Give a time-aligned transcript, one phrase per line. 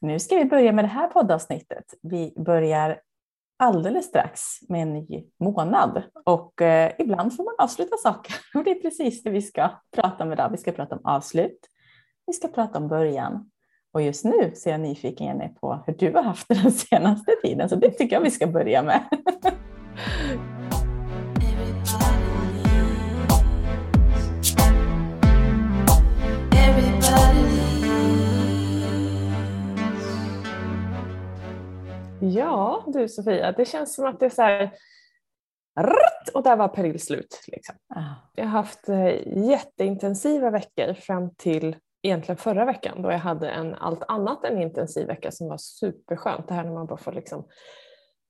[0.00, 1.84] Nu ska vi börja med det här poddavsnittet.
[2.02, 3.00] Vi börjar
[3.58, 8.70] alldeles strax med en ny månad och eh, ibland får man avsluta saker och det
[8.70, 10.50] är precis det vi ska prata om idag.
[10.50, 11.58] Vi ska prata om avslut.
[12.26, 13.50] Vi ska prata om början
[13.92, 16.72] och just nu så är jag nyfiken Jenny på hur du har haft det den
[16.90, 19.04] senaste tiden så det tycker jag vi ska börja med.
[32.32, 34.70] Ja du Sofia, det känns som att det är så här
[36.34, 37.44] och där var perill slut.
[37.46, 37.74] Liksom.
[37.88, 38.14] Ah.
[38.34, 43.74] Jag har haft eh, jätteintensiva veckor fram till egentligen förra veckan då jag hade en
[43.74, 46.48] allt annat än intensiv vecka som var superskönt.
[46.48, 47.44] Det här när man bara får liksom,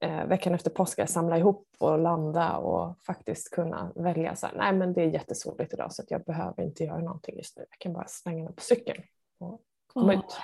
[0.00, 4.72] eh, veckan efter påsk samla ihop och landa och faktiskt kunna välja så här, nej
[4.72, 7.64] men det är jättesoligt idag så att jag behöver inte göra någonting just nu.
[7.70, 9.02] Jag kan bara slänga mig på cykeln
[9.38, 10.40] och komma Oh, ut.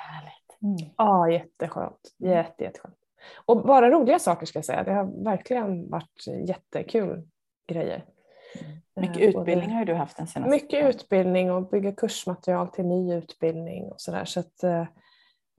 [0.63, 0.93] Mm.
[0.97, 2.15] Ja, jätteskönt.
[2.19, 3.00] Jätte, jätteskönt.
[3.47, 4.85] Och bara roliga saker ska jag säga.
[4.85, 7.29] Det har verkligen varit jättekul
[7.69, 8.05] grejer.
[9.01, 13.15] Mycket Eh, utbildning har du haft den senaste Mycket utbildning och bygga kursmaterial till ny
[13.15, 14.25] utbildning och sådär.
[14.25, 14.87] Så att, eh,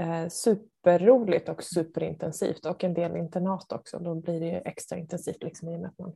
[0.02, 4.00] eh, superroligt och superintensivt och en del internat också.
[4.00, 6.14] Då blir det ju extra intensivt liksom, i och med att man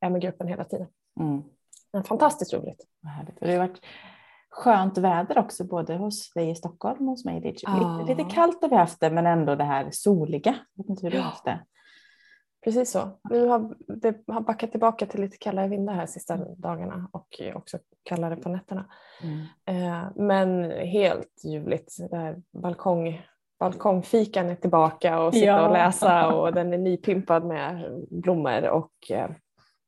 [0.00, 0.86] är med gruppen hela tiden.
[1.20, 1.42] Mm.
[1.92, 2.86] Men fantastiskt roligt.
[3.16, 3.40] Härligt.
[3.40, 3.80] Det har varit
[4.50, 7.82] skönt väder också både hos dig i Stockholm och hos mig i Lidköping.
[7.82, 7.98] Ja.
[8.00, 10.54] Lite, lite kallt har vi haft det men ändå det här soliga.
[10.74, 11.60] Jag vet inte hur du har haft det.
[12.64, 13.20] Precis så.
[13.30, 17.78] Nu har det har backat tillbaka till lite kallare vindar här sista dagarna och också
[18.02, 18.84] kallare på nätterna.
[19.22, 19.40] Mm.
[19.66, 21.96] Eh, Men helt ljuvligt.
[22.10, 23.26] Det här balkong,
[23.60, 25.66] balkongfikan är tillbaka och sitta Ja.
[25.66, 28.68] och läsa och den är nypimpad med blommor.
[28.68, 29.30] Och eh,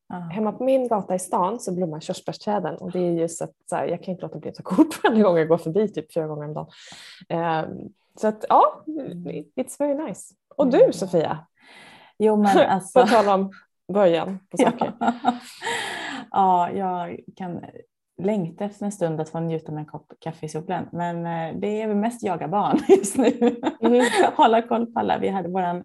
[0.09, 0.17] Ja.
[0.17, 3.53] hemma på min gata i stan så blommar körsbärsträden och det är ju så att
[3.71, 5.89] så här, jag kan inte låta bli att ta kort varje gång jag går förbi
[5.89, 6.67] typ fyra gånger om dagen.
[7.29, 7.65] Eh,
[8.17, 8.83] Så att ja,
[9.57, 10.35] it's very nice.
[10.57, 10.93] Och du Mm.
[10.93, 11.47] Sofia,
[12.19, 13.07] Jo men på alltså.
[13.07, 13.53] tal om
[13.93, 14.93] början på saker.
[15.01, 15.11] Ja.
[16.31, 17.61] ja, jag kan
[18.23, 20.89] längta efter en stund att få njuta med en kopp kaffe i solen.
[20.93, 23.57] Men eh, det är väl mest jaga barn just nu.
[23.81, 24.03] Mhm.
[24.37, 25.19] Hålla koll på alla.
[25.19, 25.85] Vi hade våran,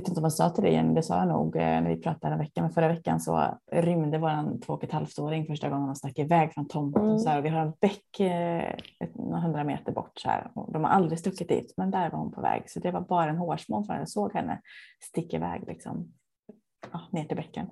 [0.00, 1.96] vet inte om jag sa till dig Jenny, det sa jag nog eh, när vi
[1.96, 5.68] pratade en vecka, men förra veckan så rymde våran två och ett halvt åring första
[5.68, 7.04] gången de stack iväg från tomten.
[7.04, 7.18] Mm.
[7.18, 8.68] Så här, och vi har en bäck eh,
[9.00, 12.10] ett, några hundra meter bort så här, och de har aldrig stuckit dit, men där
[12.10, 12.62] var hon på väg.
[12.66, 14.60] Så det var bara en hårsmån för jag såg henne
[15.02, 16.12] sticka iväg liksom,
[16.92, 17.66] ja, ner till bäcken.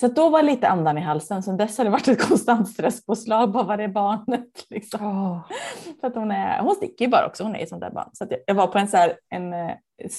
[0.00, 1.42] Så då var lite andan i halsen.
[1.42, 3.52] Sen dess har det varit ett konstant stresspåslag.
[3.52, 4.48] Bara var är barnet?
[4.70, 5.06] Liksom.
[5.06, 5.46] Åh.
[6.00, 7.44] För att hon, är, hon sticker ju bara också.
[7.44, 8.10] Hon är ett sånt där barn.
[8.12, 9.74] Så jag, var på en, så här, en eh,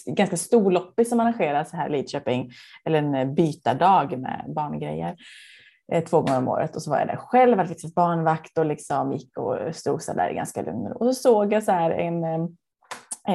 [0.06, 2.52] ganska stor loppis som arrangeras här i Lidköping.
[2.86, 5.16] Eller en eh, bytardag med barngrejer.
[5.92, 6.76] Eh, två gånger om året.
[6.76, 7.58] Och så var jag där själv.
[7.58, 10.92] Hade fixat barnvakt och liksom gick och strosade där i ganska lugn.
[10.92, 12.24] Och så såg jag så här en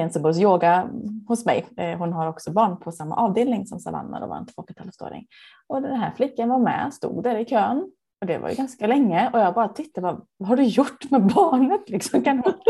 [0.01, 0.89] en som bor yoga
[1.27, 1.65] hos mig.
[1.77, 4.71] Eh, Hon har också barn på samma avdelning som Savanna, då var en två och
[4.71, 5.27] ett halvt åring.
[5.67, 7.91] Och den här flickan var med, stod där i kön.
[8.21, 11.11] Och det var ju ganska länge och jag bara tittade, vad, vad har du gjort
[11.11, 11.89] med barnet?
[11.89, 12.53] Liksom, kan hon...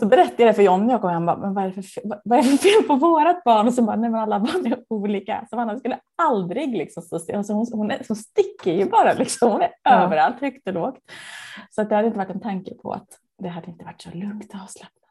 [0.00, 2.38] Så berättade jag det för Jonny och han bara, men vad är, det för vad
[2.38, 3.66] är det för fel på vårat barn?
[3.66, 5.46] Och så bara, nej men alla barn är olika.
[5.50, 7.34] Savanna skulle aldrig liksom stå still.
[7.36, 9.90] Alltså hon, hon, är, hon sticker ju bara liksom, hon är Ja.
[10.04, 10.98] överallt, högt och lågt.
[11.70, 13.08] Så att det hade inte varit en tanke på att
[13.42, 15.01] det hade inte varit så lugnt och avslappnat.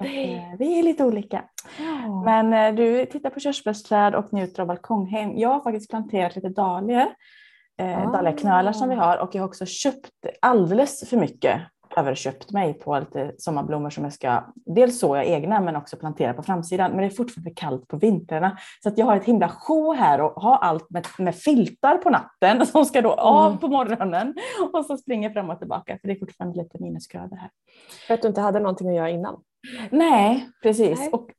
[0.00, 0.34] Nej.
[0.34, 1.44] eh, vi är lite olika.
[1.78, 2.22] Ja.
[2.24, 5.38] Men eh, du tittar på körsbärsträd och njuter av balkonghem.
[5.38, 7.06] Jag har faktiskt planterat lite dahlior.
[7.80, 8.10] Eh, Ah.
[8.12, 10.10] Dahliaknölar som vi har och jag har också köpt
[10.42, 11.60] alldeles för mycket
[11.96, 16.34] överköpt mig på lite sommarblommor som jag ska, dels så jag egna men också plantera
[16.34, 16.90] på framsidan.
[16.90, 20.20] Men det är fortfarande kallt på vintrarna så att jag har ett himla show här
[20.20, 23.58] och har allt med, med filtar på natten som ska då av Mm.
[23.58, 24.34] på morgonen
[24.72, 27.50] och så springer fram och tillbaka för det är fortfarande lite minusgrader här.
[28.06, 29.36] För att du inte hade någonting att göra innan.
[29.90, 30.98] Nej, precis.
[30.98, 31.08] Nej.
[31.12, 31.30] Och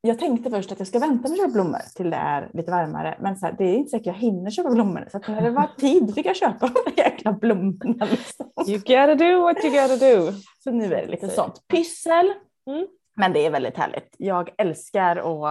[0.00, 2.70] jag tänkte först att jag ska vänta med att köpa blommor till det är lite
[2.70, 3.18] varmare.
[3.20, 5.08] Men så här, det är inte säkert jag hinner köpa blommor.
[5.12, 8.06] Så när det var tid fick jag köpa de där jäkla blommorna.
[8.10, 8.46] Liksom.
[8.66, 10.32] You gotta do what you gotta do.
[10.64, 12.32] Så nu är det lite sånt pyssel.
[12.66, 12.86] Mm.
[13.16, 14.14] Men det är väldigt härligt.
[14.18, 15.48] Jag älskar och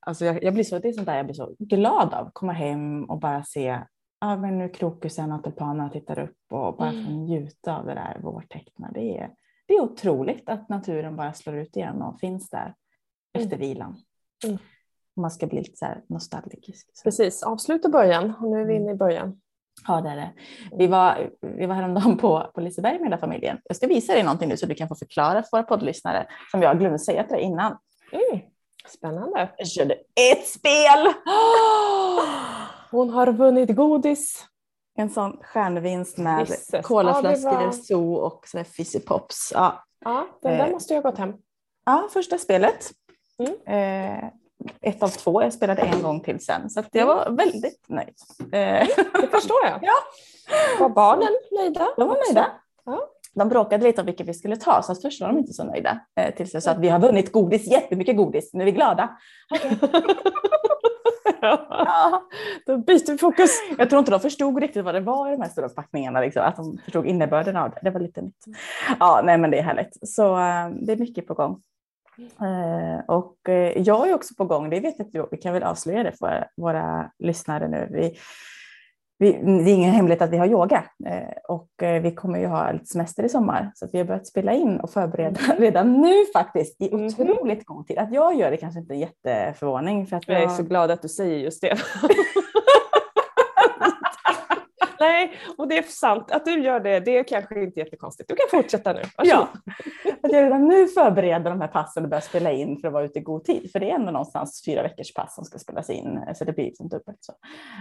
[0.00, 2.30] alltså jag, jag blir så, det är sånt där jag blir så glad av.
[2.32, 3.78] Komma hem och bara se
[4.20, 7.24] ja, men nu krokusen och tulpanerna tittar upp och bara Mm.
[7.24, 8.90] njuta av det där vårteckna.
[8.94, 9.30] Det är,
[9.66, 12.74] det är otroligt att naturen bara slår ut igen och finns där
[13.38, 13.96] efter vilan.
[14.44, 14.58] Mm.
[15.16, 16.88] Man ska bli lite så här nostalgisk.
[17.04, 18.34] Precis, avslut och början.
[18.40, 19.40] Och nu är vi inne i början.
[19.86, 20.32] Ja, det är det.
[20.78, 23.58] Vi var, vi var häromdagen på, på Liseberg med hela familjen.
[23.64, 26.62] Jag ska visa dig någonting nu så du kan få förklara för våra poddlyssnare som
[26.62, 27.78] jag glömde säga till dig innan.
[28.12, 28.42] Mm.
[28.88, 29.50] Spännande.
[29.56, 29.94] Jag körde
[30.30, 31.06] ett spel!
[32.90, 34.46] Hon har vunnit godis.
[34.94, 36.84] En sån stjärnvinst med Gisses.
[36.86, 39.52] colaflaskor, Ja, var- zoo och sådär fizzy pops.
[39.54, 40.72] Ja, Ja, den där Eh.
[40.72, 41.32] måste jag ha gått hem.
[41.86, 42.90] Ja, första spelet.
[43.38, 43.52] Mm.
[44.22, 44.24] Eh,
[44.80, 45.42] ett av två.
[45.42, 46.70] Jag spelade en gång till sen.
[46.70, 48.14] Så jag var väldigt nöjd.
[48.40, 48.86] Eh,
[49.20, 49.78] Det förstår jag.
[49.82, 49.92] Ja.
[50.80, 51.88] Var barnen nöjda?
[51.96, 52.46] de var nöjda.
[52.84, 53.08] Ja.
[53.34, 56.00] De bråkade lite om vilket vi skulle ta, så först var de inte så nöjda.
[56.16, 59.16] Eh, tills jag sa att vi har vunnit godis, jättemycket godis, nu är vi glada.
[61.42, 62.22] Ja.
[62.66, 63.50] Då byter vi fokus.
[63.78, 66.42] Jag tror inte de förstod riktigt vad det var i de här stora packningarna, liksom,
[66.42, 67.78] att de förstod innebörden av det.
[67.82, 68.44] Det var lite nytt.
[69.00, 70.08] Ja, nej men det är härligt.
[70.08, 71.62] Så eh, det är mycket på gång.
[72.18, 76.02] Eh, och eh, jag är också på gång, det vet du, vi kan väl avslöja
[76.02, 77.88] det för våra lyssnare nu.
[77.90, 78.18] Vi,
[79.22, 79.32] vi,
[79.64, 82.72] det är ingen hemlighet att vi har yoga eh, och eh, vi kommer ju ha
[82.72, 86.80] lite semester i sommar så vi har börjat spela in och förbereda redan nu faktiskt
[86.82, 87.06] i Mhm.
[87.06, 87.98] otroligt god tid.
[87.98, 90.90] Att jag gör det kanske inte är jätteförvåning för att Jag är jag, så glad
[90.90, 91.76] att du säger just det.
[95.02, 96.30] Nej, och det är sant.
[96.30, 98.28] Att du gör det, det är kanske inte jättekonstigt.
[98.28, 99.02] Du kan fortsätta nu.
[99.16, 99.24] Varsågod.
[99.24, 99.48] Ja,
[100.22, 103.04] att jag redan nu förbereder de här passen och börjar spela in för att vara
[103.04, 103.72] ute i god tid.
[103.72, 106.64] För det är ändå någonstans fyra veckors pass som ska spelas in, så det blir
[106.64, 107.32] liksom dubbelt så.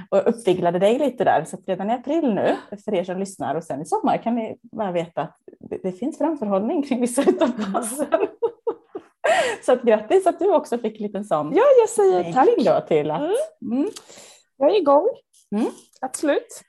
[0.09, 3.63] Och uppviglade dig lite där, så redan i april nu, för er som lyssnar och
[3.63, 7.73] sen i sommar kan ni bara veta att det, det finns framförhållning kring vissa utav
[7.73, 8.07] passen.
[9.65, 12.49] Så att grattis att du också fick en liten sån Ja, jag säger tack.
[12.65, 13.33] då till att Mm.
[13.77, 13.89] mm.
[14.57, 15.07] Jag är igång.
[15.55, 15.67] Mm.
[16.01, 16.61] Absolut.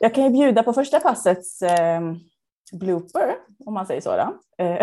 [0.00, 2.00] Jag kan ju bjuda på första passets eh,
[2.72, 3.36] blooper,
[3.66, 4.12] om man säger så.
[4.58, 4.82] Eh,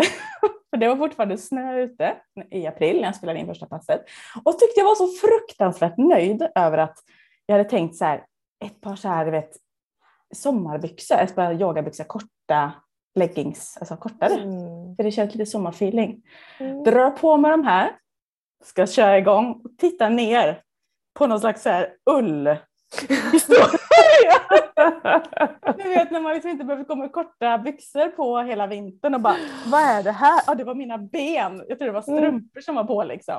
[0.70, 2.16] för det var fortfarande snö ute
[2.50, 4.04] i april när jag spelade in första passet.
[4.44, 6.98] Och tyckte jag var så fruktansvärt nöjd över att
[7.46, 8.24] jag hade tänkt så här,
[8.64, 9.56] ett par så här, vet,
[10.34, 12.72] sommarbyxor, ett par yogabyxor, korta
[13.14, 14.34] leggings, alltså kortare.
[14.34, 14.96] Mm.
[14.96, 16.22] För det känns lite sommarfeeling.
[16.58, 16.84] Mm.
[16.84, 17.96] Drar på med de här,
[18.64, 20.62] ska köra igång och titta ner
[21.14, 22.46] på någon slags så här ull.
[25.76, 29.20] Du vet när man liksom inte behöver komma med korta byxor på hela vintern och
[29.20, 29.36] bara,
[29.66, 30.40] vad är det här?
[30.46, 31.64] Ja, det var mina ben.
[31.68, 33.38] Jag tror det var strumpor som var på liksom.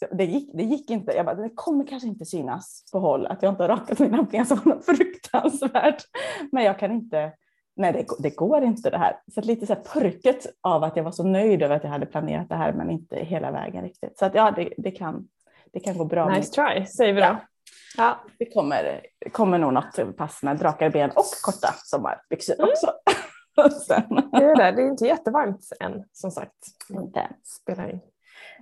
[0.00, 1.12] Så det, gick, det gick inte.
[1.12, 4.22] Jag bara, det kommer kanske inte synas på håll att jag inte har rakat mina
[4.22, 6.02] ben så något fruktansvärt.
[6.52, 7.32] Men jag kan inte,
[7.76, 9.16] nej det, det går inte det här.
[9.34, 12.06] Så lite så här purket av att jag var så nöjd över att jag hade
[12.06, 14.18] planerat det här men inte hela vägen riktigt.
[14.18, 15.28] Så att ja, det, det, kan,
[15.72, 16.28] det kan gå bra.
[16.28, 17.26] Nice try, säger vi då.
[17.26, 17.36] Ja.
[17.96, 18.20] Ja.
[18.38, 19.00] det kommer,
[19.32, 22.68] kommer nog något pass med drakar ben och korta sommarbyxor Mm.
[22.70, 22.92] också.
[24.32, 24.72] Det är, det.
[24.72, 26.54] det är inte jättevarmt än, som sagt.
[26.90, 27.28] inte.
[27.44, 28.00] Spelar in.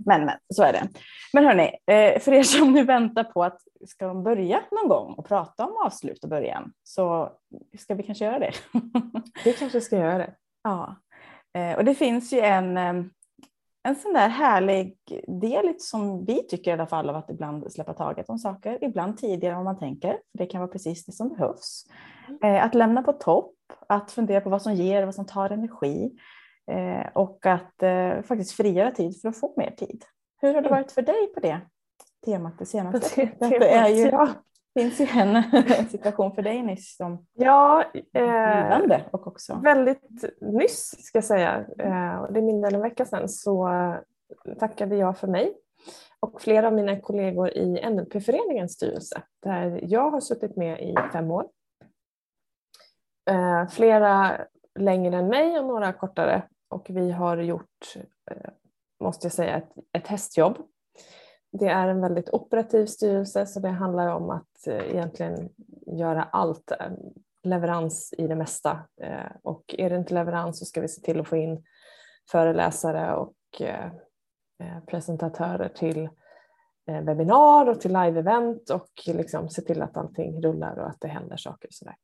[0.07, 0.89] Men, men så är det.
[1.33, 5.15] Men hörni, eh, för er som nu väntar på att ska de börja någon gång
[5.15, 7.33] och prata om avslut och början så
[7.79, 8.53] ska vi kanske göra det.
[9.45, 10.35] Vi kanske ska göra det.
[10.65, 10.97] ja.
[11.55, 12.95] Eh, och det finns ju en, eh,
[13.89, 14.97] en sån där härlig
[15.27, 19.17] del som vi tycker i alla fall av att ibland släppa taget om saker, ibland
[19.19, 20.19] tidigare än man tänker.
[20.33, 21.87] Det kan vara precis det som behövs.
[22.43, 23.55] Eh, Att lämna på topp,
[23.89, 26.11] att fundera på vad som ger, vad som tar energi
[26.71, 30.05] eh, och att eh, faktiskt frigöra tid för att få mer tid.
[30.41, 30.81] Hur har det Mm.
[30.81, 31.61] varit för dig på det
[32.27, 33.11] temat det senaste?
[33.17, 34.29] Det, Det, det är ju, ja.
[34.79, 35.07] Finns ju
[35.79, 41.25] en situation för dig nyss som ja eh, blivande och också väldigt nyss ska jag
[41.25, 43.95] säga, eh, och det är mindre än en vecka sedan, så eh,
[44.59, 45.55] tackade jag för mig
[46.21, 51.31] och flera av mina kollegor i NLP-föreningens styrelse där jag har suttit med i fem
[51.31, 51.49] år.
[53.31, 54.41] Eh, Flera
[54.79, 57.97] längre än mig och några kortare och vi har gjort,
[58.31, 58.51] eh,
[59.01, 60.59] måste jag säga, ett, ett hästjobb.
[61.51, 65.49] Det är en väldigt operativ styrelse så det handlar om att eh, egentligen
[65.87, 66.91] göra allt eh,
[67.43, 68.79] leverans i det mesta.
[69.01, 71.65] Eh, och är det inte leverans så ska vi se till att få in
[72.31, 73.35] föreläsare och
[74.87, 76.09] presentatörer till
[76.87, 81.37] webbinar och till live-event och liksom se till att allting rullar och att det händer
[81.37, 81.69] saker.
[81.69, 81.97] och Sådär.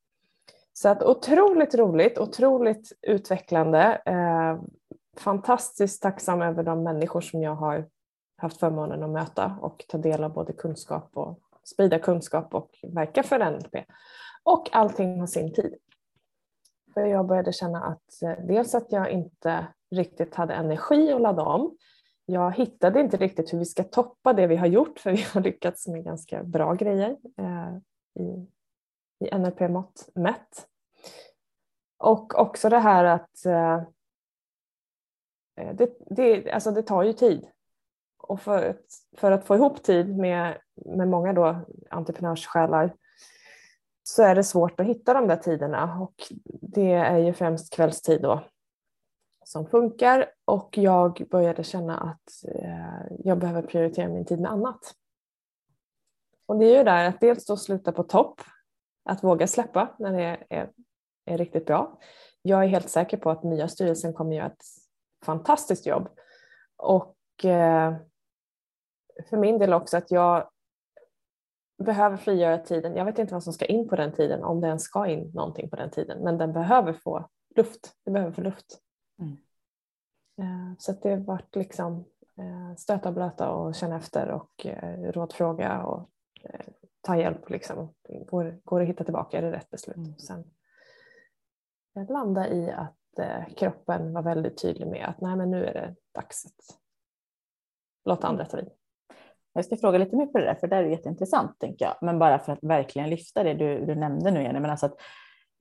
[0.73, 4.03] Så att otroligt roligt, otroligt utvecklande.
[5.17, 7.87] Fantastiskt tacksam över de människor som jag har
[8.45, 13.23] haft förmånen att möta och ta del av både kunskap och sprida kunskap och verka
[13.23, 13.77] för NLP.
[14.43, 15.75] Och allting har sin tid.
[16.95, 21.43] För jag började känna att eh, dels att jag inte riktigt hade energi att ladda
[21.43, 21.77] om.
[22.27, 25.41] Jag hittade inte riktigt hur vi ska toppa det vi har gjort för vi har
[25.41, 27.77] lyckats med ganska bra grejer eh,
[28.23, 28.47] i,
[29.25, 30.69] i NLP-mått mätt.
[31.99, 33.75] Och också det här att eh,
[35.57, 37.49] eh, det, det, alltså det tar ju tid.
[38.28, 42.95] Och för, att- för att få ihop tid med, med många då entreprenörssjälar
[44.02, 46.14] så är det svårt att hitta de där tiderna och
[46.62, 48.45] det är ju främst kvällstid då
[49.45, 54.95] som funkar och jag började känna att eh, jag behöver prioritera min tid med annat.
[56.47, 58.40] Och det är ju där att dels då sluta på topp,
[59.04, 60.71] att våga släppa när det är, är,
[61.25, 61.99] är riktigt bra.
[62.43, 64.64] Jag är helt säker på att nya styrelsen kommer göra ett
[65.25, 66.09] fantastiskt jobb
[66.76, 67.95] och eh,
[69.28, 70.49] för min del också att jag
[71.78, 72.97] behöver frigöra tiden.
[72.97, 75.30] Jag vet inte vad som ska in på den tiden, om det ens ska in
[75.35, 77.97] någonting på den tiden, men den behöver få luft.
[78.04, 78.80] Det behöver få luft.
[79.18, 79.37] Mm.
[80.38, 82.04] Eh, så det har varit liksom
[82.38, 86.11] eh, stöta och blöta och känna efter och eh, rådfråga och
[87.00, 87.50] ta hjälp.
[87.50, 87.94] Liksom.
[88.26, 89.38] Går, går det att hitta tillbaka?
[89.38, 89.97] Är det rätt beslut?
[89.97, 90.18] Mm.
[90.18, 90.44] Sen
[92.09, 92.99] landa i att
[93.56, 96.78] kroppen var väldigt tydlig med att nej men nu är det dags att
[98.04, 98.71] låta andra ta vid.
[99.55, 101.95] Jag ska fråga lite mer på det där, för det är jätteintressant, tänker jag.
[102.01, 104.97] Men bara för att verkligen lyfta det du, du nämnde nu, Jenny, men alltså att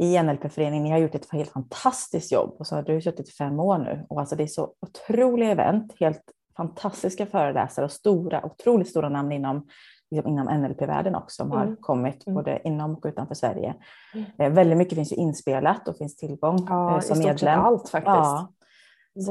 [0.04, 3.32] i NLP-föreningen, ni har gjort ett helt fantastiskt jobb och så har du suttit i
[3.32, 6.22] fem år nu och alltså det är så otroliga event, helt
[6.58, 9.68] fantastiska föreläsare och stora, otroligt stora namn inom,
[10.12, 11.68] liksom inom NLP-världen också som mm.
[11.68, 12.36] har kommit mm.
[12.36, 13.76] både inom och utanför Sverige.
[14.14, 14.26] Mm.
[14.40, 17.60] Eh, väldigt mycket finns ju inspelat och finns tillgång ja, eh, som medlem.
[17.60, 18.08] Allt faktiskt.
[18.08, 18.54] Ja.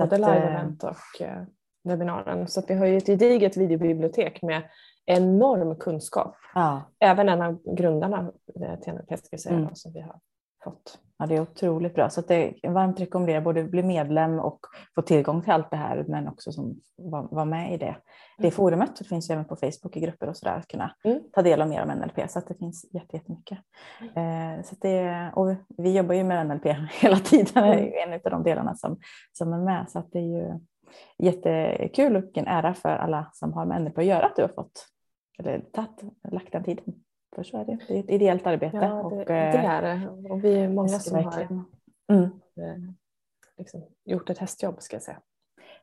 [0.00, 1.42] Både live-event och eh,
[1.84, 2.48] webbinaren.
[2.48, 4.62] Så vi har ju ett gediget videobibliotek med
[5.06, 6.36] enorm kunskap.
[6.54, 6.82] Ja.
[7.00, 8.32] Även en av grundarna
[8.82, 9.74] till NLP ska säga, mm.
[9.74, 10.20] som vi har
[10.64, 10.98] fått.
[11.18, 12.10] Ja, det är otroligt bra.
[12.10, 14.60] Så det är varmt rekommenderar både bli medlem och
[14.94, 17.96] få tillgång till allt det här, men också som vara var med i det.
[18.38, 18.52] Det mm.
[18.52, 21.20] forumet det finns även på Facebook i grupper och sådär att kunna mm.
[21.32, 22.30] ta del av mer om NLP.
[22.30, 23.58] Så att det finns jättemycket.
[24.00, 24.58] Mm.
[24.58, 26.64] Eh, så det, och vi jobbar ju med NLP
[27.02, 27.76] hela tiden, mm.
[27.76, 28.98] det är en av de delarna som,
[29.32, 29.90] som är med.
[29.90, 30.60] Så att det är ju
[31.18, 34.49] jättekul och en ära för alla som har med NLP att göra att du har
[34.49, 34.87] fått
[35.38, 36.84] eller tagit, lagt den tiden.
[37.34, 37.78] För så är det.
[37.88, 38.76] Det är ett ideellt arbete.
[38.76, 40.08] Ja, det, och, det eh, är det.
[40.30, 41.64] Och vi är många som verkligen.
[42.08, 42.30] har mm.
[42.56, 42.94] Eh,
[43.58, 45.18] liksom, gjort ett hästjobb ska jag säga.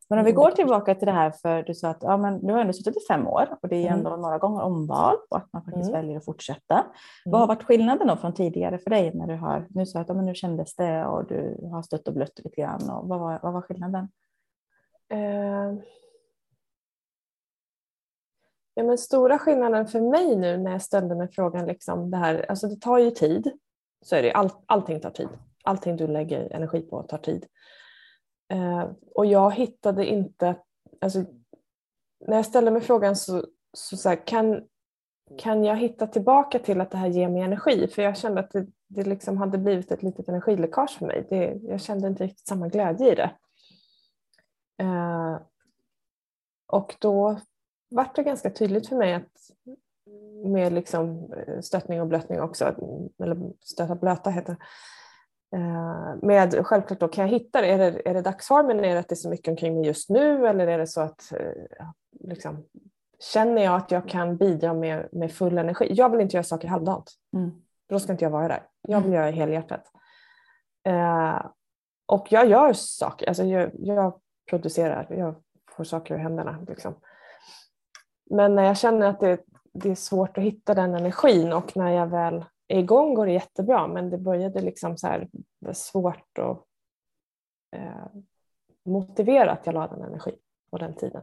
[0.09, 2.53] Men om vi går tillbaka till det här, för du sa att ja, men du
[2.53, 4.21] har ändå suttit i fem år och det är ändå mm.
[4.21, 6.01] några gånger omval och att man faktiskt mm.
[6.01, 6.75] väljer att fortsätta.
[6.75, 6.91] Mm.
[7.25, 10.09] Vad har varit skillnaden då från tidigare för dig när du har, nu sa att
[10.09, 13.19] ja, men nu kändes det och du har stött och blött lite grann och vad
[13.19, 14.09] var, vad var skillnaden?
[15.09, 15.73] Eh,
[18.79, 22.45] Ja, men stora skillnaden för mig nu när jag ställde mig frågan, liksom det här,
[22.49, 23.51] alltså det tar ju tid.
[24.01, 25.27] Så är det, all, allting tar tid.
[25.63, 27.45] Allting du lägger energi på tar tid.
[28.53, 30.55] Eh, och jag hittade inte,
[31.01, 31.19] alltså,
[32.27, 34.63] när jag ställde mig frågan så, så, så här, kan,
[35.37, 37.87] kan jag hitta tillbaka till att det här ger mig energi?
[37.87, 41.27] För jag kände att det, det liksom hade blivit ett litet energiläckage för mig.
[41.29, 43.31] Det, jag kände inte riktigt samma glädje i det.
[44.79, 45.37] Eh,
[46.67, 47.39] och då
[47.89, 49.51] vart det ganska tydligt för mig att
[50.45, 52.65] med liksom eh, stöttning och blötning också,
[53.23, 54.59] eller stöta blöta heter det.
[55.57, 58.99] Eh, med självklart då kan jag hitta det, är det, är det dagsformen, är det
[58.99, 61.33] att det är så mycket omkring mig just nu eller är det så att
[62.19, 62.65] liksom,
[63.19, 65.87] känner jag att jag kan bidra med, med full energi?
[65.93, 67.51] Jag vill inte göra saker halvdant, mm.
[67.89, 68.63] då ska inte jag vara där.
[68.81, 69.21] Jag vill mm.
[69.21, 69.83] göra helhjärtat.
[70.83, 71.45] Eh,
[72.05, 75.35] och jag gör saker, alltså jag, jag producerar, jag
[75.71, 76.65] får saker ur händerna.
[76.67, 76.95] Liksom.
[78.29, 79.39] Men när jag känner att det,
[79.73, 83.31] det är svårt att hitta den energin och när jag väl är igång går det
[83.31, 85.27] jättebra men det började liksom så här
[85.73, 86.65] svårt att
[87.75, 88.05] eh,
[88.85, 90.35] motivera att jag la den energin
[90.71, 91.21] på den tiden.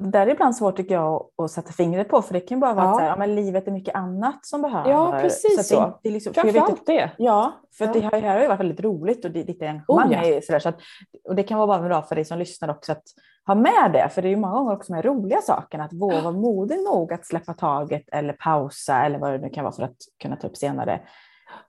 [0.00, 2.84] Det är ibland svårt tycker jag att sätta fingret på för det kan bara vara
[2.84, 2.90] ja.
[2.90, 4.90] att så här, ja, men livet är mycket annat som behöver.
[4.90, 5.74] Ja precis så.
[5.74, 5.80] så.
[5.80, 7.10] Det, det liksom, Framförallt det.
[7.18, 7.92] Ja, för ja.
[7.92, 10.24] det här, här har ju varit väldigt roligt och ditt engagemang oh, ja.
[10.24, 10.80] är sådär, så att,
[11.28, 13.02] och det kan vara bra för dig som lyssnar också att
[13.46, 16.20] ha med det, för det är ju många gånger också med roliga saker, att våga
[16.20, 19.82] vara modig nog att släppa taget eller pausa eller vad det nu kan vara för
[19.82, 21.00] att kunna ta upp senare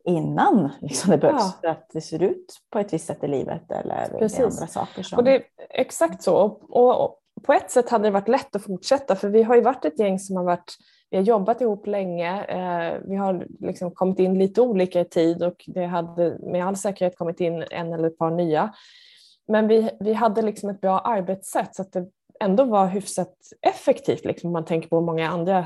[0.03, 1.53] innan liksom det behövs ja.
[1.61, 4.39] för att det ser ut på ett visst sätt i livet eller Precis.
[4.39, 5.03] andra saker.
[5.03, 5.17] Som...
[5.17, 6.35] Och det är exakt så.
[6.69, 9.61] Och, och, på ett sätt hade det varit lätt att fortsätta för vi har ju
[9.61, 10.77] varit ett gäng som har varit
[11.11, 15.43] vi har jobbat ihop länge, eh, vi har liksom kommit in lite olika i tid
[15.43, 18.73] och det hade med all säkerhet kommit in en eller ett par nya.
[19.47, 24.25] Men vi, vi hade liksom ett bra arbetssätt så att det ändå var hyfsat effektivt
[24.25, 25.65] liksom, om man tänker på många andra eh,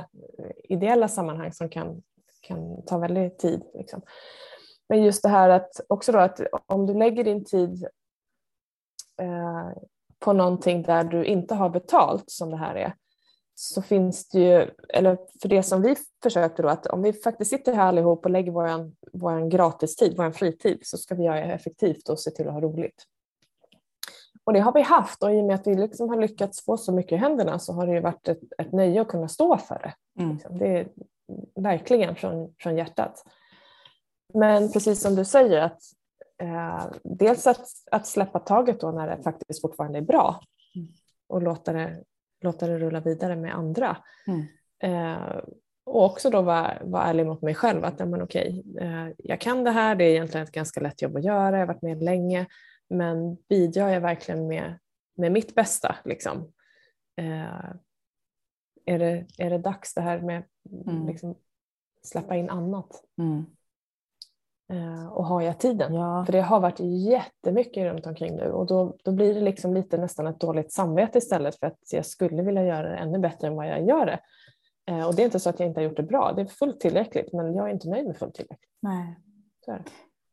[0.63, 2.01] ideella sammanhang som kan,
[2.41, 3.63] kan ta väldigt tid.
[3.73, 4.01] Liksom.
[4.89, 7.87] Men just det här att också då att om du lägger din tid
[9.21, 9.69] eh,
[10.23, 12.93] på någonting där du inte har betalt som det här är
[13.55, 17.51] så finns det ju, eller för det som vi försökte då, att om vi faktiskt
[17.51, 21.53] sitter här allihop och lägger vår, vår gratistid, vår fritid, så ska vi göra det
[21.53, 23.03] effektivt och se till att ha roligt.
[24.43, 26.77] Och det har vi haft och i och med att vi liksom har lyckats få
[26.77, 29.57] så mycket i händerna så har det ju varit ett, ett nöje att kunna stå
[29.57, 30.21] för det.
[30.21, 30.33] Mm.
[30.33, 30.57] Liksom.
[30.57, 30.87] Det är
[31.55, 33.23] verkligen från, från hjärtat.
[34.33, 35.81] Men precis som du säger, att
[36.43, 40.41] eh, dels att, att släppa taget då när det faktiskt fortfarande är bra
[40.75, 40.87] mm.
[41.27, 42.03] och låta det,
[42.41, 43.97] låta det rulla vidare med andra.
[44.27, 44.45] Mm.
[44.79, 45.37] Eh,
[45.85, 49.63] och också då vara, vara ärlig mot mig själv att men okej, eh, jag kan
[49.63, 52.03] det här, det är egentligen ett ganska lätt jobb att göra, jag har varit med
[52.03, 52.45] länge
[52.89, 54.79] men bidrar jag verkligen med,
[55.15, 55.95] med mitt bästa?
[56.05, 56.53] Liksom?
[57.17, 57.73] eh,
[58.85, 61.07] är, det, är det dags det här med Mm.
[61.07, 61.35] liksom,
[62.03, 63.03] släppa in annat?
[63.17, 63.45] Mm.
[64.69, 65.93] Eh, och har jag tiden?
[65.93, 66.25] Ja.
[66.25, 69.97] För det har varit jättemycket runt omkring nu och då, då blir det liksom lite
[69.97, 73.55] nästan ett dåligt samvete istället för att jag skulle vilja göra det ännu bättre än
[73.55, 74.19] vad jag gör det.
[74.91, 76.45] Eh, och det är inte så att jag inte har gjort det bra, det är
[76.45, 78.69] fullt tillräckligt men jag är inte nöjd med fullt tillräckligt.
[78.81, 79.17] Nej.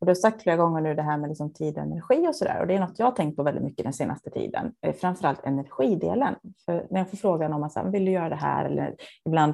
[0.01, 2.35] Och du har sagt flera gånger nu det här med liksom tid och energi och
[2.35, 2.61] sådär.
[2.61, 4.73] Och det är något jag har tänkt på väldigt mycket den senaste tiden.
[4.81, 6.35] Eh, Framförallt energidelen.
[6.65, 8.65] För när jag får frågan om att vill du göra det här?
[8.65, 8.95] Eller
[9.25, 9.53] ibland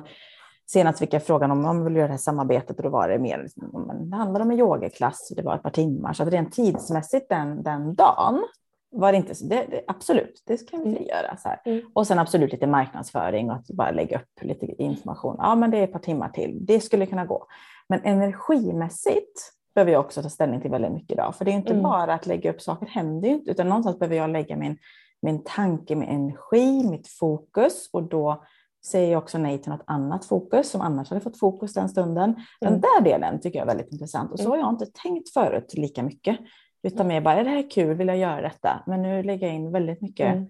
[0.72, 3.20] senast fick jag frågan om om vill göra det här samarbetet och då var det
[3.20, 6.14] mer, liksom, om man- det handlade om en yogaklass och det var ett par timmar.
[6.14, 8.44] Så att rent tidsmässigt den, den dagen
[8.92, 11.04] var det inte så, det, det, absolut, det kan vi Mm.
[11.04, 11.38] göra.
[11.38, 11.50] Så.
[11.70, 11.82] Mm.
[11.94, 15.36] Och sen absolut lite marknadsföring och att bara lägga upp lite information.
[15.40, 16.66] Ja, men det är ett par timmar till.
[16.66, 17.46] Det skulle kunna gå.
[17.90, 21.36] Men energimässigt behöver jag också ta ställning till väldigt mycket idag.
[21.36, 21.84] För det är inte Mm.
[21.84, 23.52] bara att lägga upp saker, händer ju inte.
[23.52, 24.78] Utan någonstans behöver jag lägga min,
[25.22, 27.90] min tanke, min energi, mitt fokus.
[27.94, 28.44] Och då
[28.88, 32.36] säger jag också nej till något annat fokus som annars hade fått fokus den stunden.
[32.62, 32.82] Den Mm.
[32.82, 34.32] där delen tycker jag är väldigt intressant.
[34.32, 34.52] Och så Mm.
[34.52, 36.38] har jag inte tänkt förut lika mycket.
[36.84, 38.84] Utan mer bara, är det här kul, vill jag göra detta?
[38.88, 40.46] Men nu lägger jag in väldigt mycket Mm.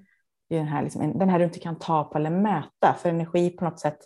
[0.50, 2.96] i den här, liksom, den här du inte kan ta på eller mäta.
[2.98, 3.98] För energi på något sätt,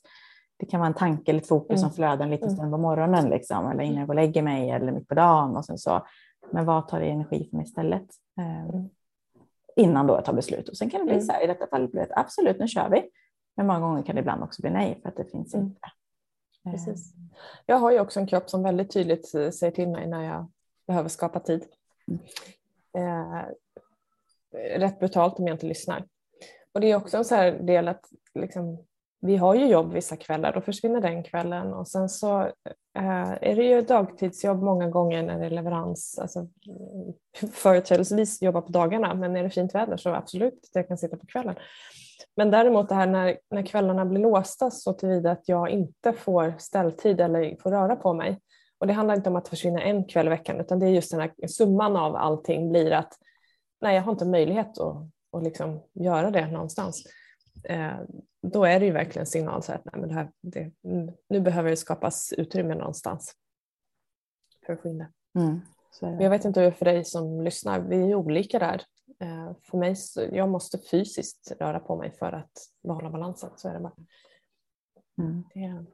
[0.59, 1.79] det kan vara en tanke eller ett fokus Mm.
[1.79, 2.57] som flödar en liten Mm.
[2.57, 3.29] stund på morgonen.
[3.29, 5.55] Liksom, eller innan jag går och lägger mig eller mitt på dagen.
[5.57, 6.05] Och sen så.
[6.51, 8.07] Men vad tar det energi för mig istället?
[8.39, 8.89] Eh, Mm.
[9.75, 10.69] Innan då jag tar beslut.
[10.69, 11.25] Och sen kan det bli Mm.
[11.25, 13.03] så här, i detta fallet blir det absolut, nu kör vi.
[13.55, 15.65] Men många gånger kan det ibland också bli nej för att det finns Mm.
[15.67, 15.79] inte.
[16.65, 17.13] Eh, Precis.
[17.65, 20.51] Jag har ju också en kropp som väldigt tydligt eh, säger till mig när jag
[20.87, 21.65] behöver skapa tid.
[22.97, 23.43] Eh,
[24.79, 26.07] rätt brutalt om jag inte lyssnar.
[26.71, 28.85] Och det är också en så här del att liksom,
[29.21, 32.41] vi har ju jobb vissa kvällar, då försvinner den kvällen och sen så
[32.97, 36.19] eh, är det ju dagtidsjobb många gånger när det är leverans.
[36.21, 36.47] Alltså,
[37.53, 41.17] företrädesvis jobba på dagarna men är det fint väder så absolut att jag kan sitta
[41.17, 41.55] på kvällen.
[42.35, 46.53] Men däremot det här när, när kvällarna blir låsta så tillvida att jag inte får
[46.57, 48.39] ställtid eller får röra på mig.
[48.77, 51.11] Och det handlar inte om att försvinna en kväll i veckan utan det är just
[51.11, 53.13] den här summan av allting blir att
[53.81, 54.97] nej, jag har inte möjlighet att,
[55.31, 57.03] att liksom göra det någonstans.
[57.63, 57.97] Eh,
[58.41, 60.71] då är det ju verkligen en signal så att nej, men det här, det,
[61.29, 63.35] nu behöver det skapas utrymme någonstans
[64.65, 65.07] för att få in det.
[65.39, 65.61] Mm,
[66.21, 68.81] Jag vet inte hur det är för dig som lyssnar, vi är olika där.
[69.19, 72.51] Eh, För mig, så, jag måste fysiskt röra på mig för att
[72.83, 73.49] behålla balansen.
[73.55, 73.93] Så är det bara.
[75.21, 75.43] Mm.
[75.53, 75.85] Det,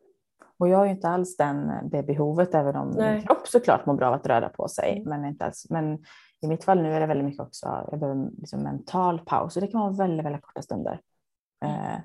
[0.57, 3.13] Och jag har ju inte alls den, det behovet, även om Nej.
[3.13, 4.97] min kropp såklart mår bra av att röra på sig.
[4.97, 5.09] Mm.
[5.09, 6.03] Men, inte alls, men
[6.41, 9.61] i mitt fall nu är det väldigt mycket också, jag behöver liksom mental paus och
[9.61, 11.01] det kan vara väldigt, väldigt korta stunder.
[11.65, 11.97] Eh,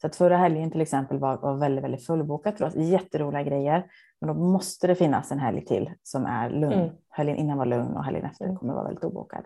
[0.00, 3.90] så att förra helgen till exempel var, var väldigt, väldigt fullbokat för oss, jätteroliga grejer.
[4.20, 6.72] Men då måste det finnas en helg till som är lugn.
[6.72, 6.94] Mm.
[7.10, 8.56] Helgen innan var lugn och helgen efter Mm.
[8.56, 9.44] kommer vara väldigt obokad.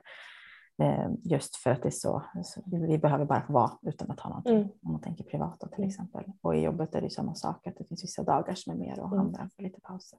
[0.83, 2.23] Eh, just för att det är så,
[2.67, 4.57] vi behöver bara vara utan att ha någonting.
[4.57, 4.69] Mm.
[4.83, 5.89] Om man tänker privat då, till Mm.
[5.89, 6.25] exempel.
[6.43, 9.01] Och i jobbet är det samma sak, att det finns vissa dagar som är mer
[9.01, 9.19] och Mm.
[9.21, 10.19] andra för lite pauser.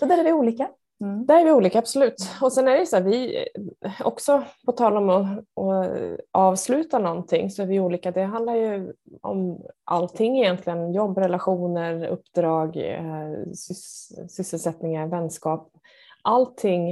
[0.00, 0.68] Så där är vi olika.
[1.00, 1.26] Mm.
[1.26, 2.16] Där är vi olika, absolut.
[2.42, 3.46] Och sen är det så här, vi
[4.04, 8.10] också på tal om att, att avsluta någonting så är vi olika.
[8.10, 10.92] Det handlar ju om allting egentligen.
[10.92, 15.72] Jobb, relationer, uppdrag, eh, sys- sysselsättningar, vänskap.
[16.22, 16.90] Allting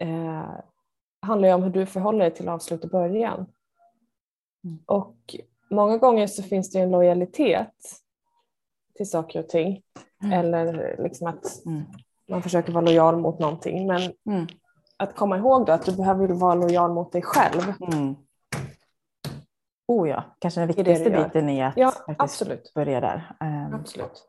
[0.00, 0.50] eh,
[1.22, 3.46] handlar ju om hur du förhåller dig till avslut och början.
[4.64, 4.78] Mm.
[4.86, 5.36] Och
[5.70, 7.74] många gånger så finns det en lojalitet
[8.96, 9.82] till saker och ting.
[10.22, 10.32] Mm.
[10.38, 11.82] Eller liksom att Mm.
[12.30, 13.86] Man försöker vara lojal mot någonting.
[13.86, 14.46] Men Mm.
[14.96, 17.72] att komma ihåg då att du behöver vara lojal mot dig själv.
[17.92, 18.14] Mm.
[19.88, 22.72] Oh ja, kanske den viktigaste biten är att Ja, absolut.
[22.74, 23.36] börja där.
[23.40, 24.24] Um, absolut.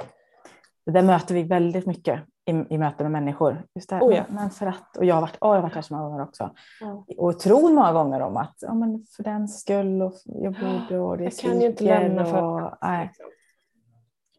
[0.85, 3.63] det där möter vi väldigt mycket i, i möten med människor.
[3.75, 4.23] Just det här, Oh ja.
[4.29, 6.23] men, för att, och jag har varit, oh, jag har varit här så många gånger
[6.23, 6.49] också.
[6.79, 7.05] Ja.
[7.17, 11.17] Och tror många gånger om att ja, men för den skull och jag borde och
[11.17, 13.11] det Jag kan ju inte lämna för och, nej.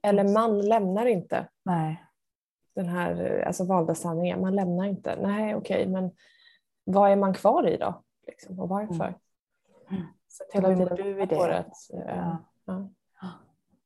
[0.03, 2.05] Eller man lämnar inte nej.
[2.75, 4.41] Den här alltså valda sanningen.
[4.41, 5.17] Man lämnar inte.
[5.23, 6.11] Nej, okej, men
[6.85, 8.03] vad är man kvar i då?
[8.27, 9.15] Liksom, och varför?
[9.91, 10.03] Mm.
[10.29, 11.59] Så att hela tiden du i det?
[11.59, 12.39] att, eh, Ja.
[12.65, 12.89] ja.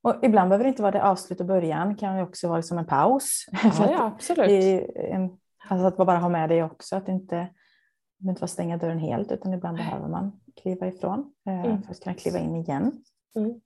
[0.03, 2.63] Och ibland behöver det inte vara det avslut och början, det kan ju också vara
[2.63, 3.47] som en paus.
[3.63, 4.51] Ja, ja, absolut.
[4.95, 7.49] en, alltså att bara ha med det också, att inte,
[8.23, 11.83] inte stänga dörren helt, utan ibland behöver man kliva ifrån eh, Mm.
[11.83, 12.93] för att kunna kliva in igen.
[13.37, 13.61] Mm.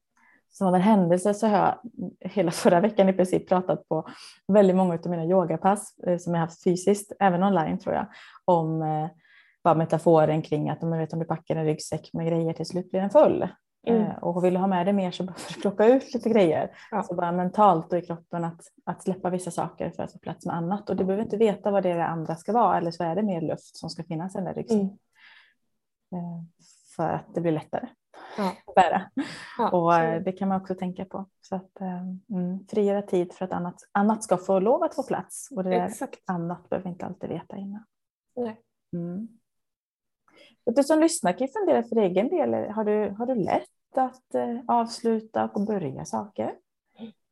[0.51, 1.79] Som av en händelse så har jag
[2.21, 4.09] hela förra veckan i princip pratat på
[4.49, 8.07] väldigt många av mina yogapass eh, som jag haft fysiskt, även online tror jag,
[8.45, 9.09] om eh,
[9.65, 12.91] bara metaforen kring att om, vet, om du packar en ryggsäck med grejer till slut
[12.91, 13.49] blir den full.
[13.87, 14.03] Mm.
[14.03, 16.71] Eh, och vill du ha med dig mer så behöver du plocka ut lite grejer.
[16.91, 17.03] Ja.
[17.03, 20.47] Så bara mentalt och i kroppen att, att släppa vissa saker för att få plats
[20.47, 20.91] med annat.
[20.91, 23.15] Och du behöver inte veta vad det, är det andra ska vara eller så är
[23.15, 24.99] det mer luft som ska finnas i den där ryggsäcken.
[26.13, 26.49] Mm.
[26.97, 27.89] För att det blir lättare.
[28.41, 28.73] Ja.
[28.75, 29.11] bära.
[29.59, 31.27] Ja, Och eh, det kan man också tänka på.
[31.41, 35.03] Så att eh, mm, frigöra tid för att annat, annat ska få lov att få
[35.03, 35.49] plats.
[35.51, 36.21] Och det där Exakt.
[36.27, 37.85] annat behöver vi inte alltid veta innan.
[38.37, 38.61] Nej.
[38.93, 39.29] Mm.
[40.65, 42.71] Och du som lyssnar kan ju fundera för egen del.
[42.71, 46.55] Har du, har du lätt att eh, avsluta och börja saker?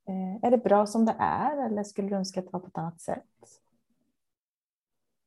[0.09, 2.67] Eh, är det bra som det är eller skulle du önska att det var på
[2.67, 3.25] ett annat sätt?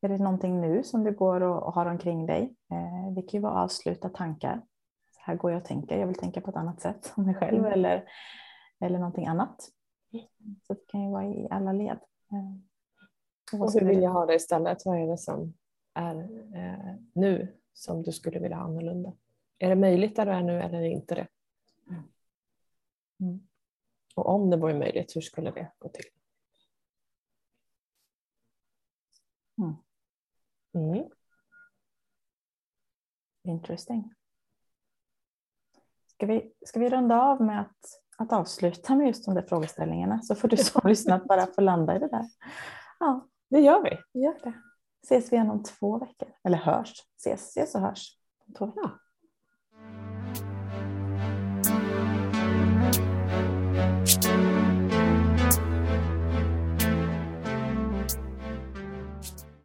[0.00, 2.54] Är det någonting nu som du går och, och har omkring dig?
[2.72, 4.62] Eh, det kan ju vara avsluta tankar.
[5.22, 7.34] Så här går jag och tänker, jag vill tänka på ett annat sätt om mig
[7.34, 7.72] själv Mm.
[7.72, 8.08] eller,
[8.80, 9.68] eller någonting annat.
[10.62, 11.98] Så det kan ju vara i alla led.
[12.32, 14.78] Eh, och hur vill jag ha det istället?
[14.84, 15.54] Vad är det som
[15.94, 16.16] är
[16.56, 19.12] eh, nu som du skulle vilja ha annorlunda?
[19.58, 21.28] Är det möjligt där du är nu eller är det inte det?
[23.20, 23.48] Mm.
[24.14, 26.04] Och om det vore möjligt, hur skulle det gå till?
[29.58, 29.74] Mm.
[30.74, 31.08] Mm.
[33.44, 34.14] Interesting.
[36.22, 37.76] Ska vi, ska vi runda av med att,
[38.16, 41.96] att avsluta med just de där frågeställningarna så får du som lyssnat bara få landa
[41.96, 42.24] i det där.
[43.00, 44.20] Ja, Det gör vi.
[44.20, 44.52] gör det.
[45.02, 46.28] Ses vi igen om två veckor.
[46.44, 46.92] Eller hörs.
[47.18, 48.18] Ses, ses och hörs.
[48.48, 48.82] om Två veckor.
[48.84, 48.90] Ja.